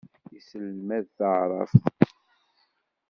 Yesselmad 0.33 1.05
taɛṛabt. 1.17 1.81